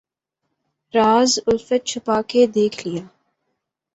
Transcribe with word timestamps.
راز 0.93 1.31
الفت 1.47 1.81
چھپا 1.89 2.17
کے 2.29 2.45
دیکھ 2.55 2.87
لیا 2.87 3.03